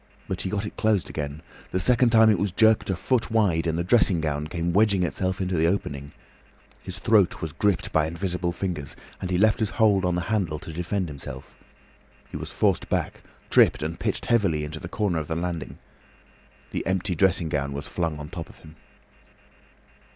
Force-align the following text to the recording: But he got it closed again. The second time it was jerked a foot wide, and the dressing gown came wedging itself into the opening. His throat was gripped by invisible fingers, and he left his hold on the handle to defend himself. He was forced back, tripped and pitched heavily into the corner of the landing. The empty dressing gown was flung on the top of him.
But 0.27 0.41
he 0.41 0.49
got 0.49 0.65
it 0.65 0.77
closed 0.77 1.11
again. 1.11 1.43
The 1.69 1.79
second 1.79 2.09
time 2.09 2.31
it 2.31 2.39
was 2.39 2.51
jerked 2.51 2.89
a 2.89 2.95
foot 2.95 3.29
wide, 3.29 3.67
and 3.67 3.77
the 3.77 3.83
dressing 3.83 4.19
gown 4.19 4.47
came 4.47 4.73
wedging 4.73 5.03
itself 5.03 5.39
into 5.39 5.55
the 5.55 5.67
opening. 5.67 6.11
His 6.81 6.97
throat 6.97 7.39
was 7.39 7.51
gripped 7.53 7.91
by 7.91 8.07
invisible 8.07 8.51
fingers, 8.51 8.95
and 9.21 9.29
he 9.29 9.37
left 9.37 9.59
his 9.59 9.69
hold 9.69 10.03
on 10.03 10.15
the 10.15 10.21
handle 10.21 10.57
to 10.57 10.73
defend 10.73 11.07
himself. 11.07 11.55
He 12.31 12.35
was 12.35 12.51
forced 12.51 12.89
back, 12.89 13.21
tripped 13.51 13.83
and 13.83 13.99
pitched 13.99 14.25
heavily 14.25 14.63
into 14.63 14.79
the 14.79 14.89
corner 14.89 15.19
of 15.19 15.27
the 15.27 15.35
landing. 15.35 15.77
The 16.71 16.83
empty 16.87 17.13
dressing 17.13 17.49
gown 17.49 17.71
was 17.71 17.87
flung 17.87 18.17
on 18.17 18.25
the 18.25 18.31
top 18.35 18.49
of 18.49 18.57
him. 18.57 18.77